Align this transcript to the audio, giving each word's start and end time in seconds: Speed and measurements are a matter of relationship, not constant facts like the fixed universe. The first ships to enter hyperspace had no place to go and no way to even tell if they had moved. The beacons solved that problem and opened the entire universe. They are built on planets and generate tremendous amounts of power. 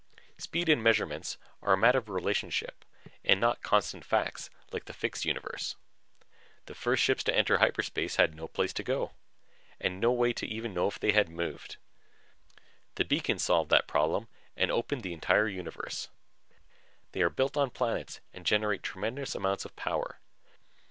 Speed 0.39 0.67
and 0.67 0.81
measurements 0.81 1.37
are 1.61 1.73
a 1.73 1.77
matter 1.77 1.99
of 1.99 2.09
relationship, 2.09 2.85
not 3.23 3.61
constant 3.61 4.03
facts 4.03 4.49
like 4.71 4.85
the 4.85 4.93
fixed 4.95 5.25
universe. 5.25 5.75
The 6.65 6.73
first 6.73 7.03
ships 7.03 7.23
to 7.25 7.35
enter 7.37 7.59
hyperspace 7.59 8.15
had 8.15 8.33
no 8.33 8.47
place 8.47 8.73
to 8.73 8.83
go 8.83 9.11
and 9.79 9.99
no 9.99 10.11
way 10.11 10.33
to 10.33 10.47
even 10.47 10.73
tell 10.73 10.87
if 10.87 10.99
they 10.99 11.11
had 11.11 11.29
moved. 11.29 11.77
The 12.95 13.05
beacons 13.05 13.43
solved 13.43 13.69
that 13.69 13.85
problem 13.85 14.27
and 14.57 14.71
opened 14.71 15.03
the 15.03 15.13
entire 15.13 15.47
universe. 15.47 16.09
They 17.11 17.21
are 17.21 17.29
built 17.29 17.55
on 17.55 17.69
planets 17.69 18.21
and 18.33 18.43
generate 18.43 18.81
tremendous 18.81 19.35
amounts 19.35 19.65
of 19.65 19.75
power. 19.75 20.17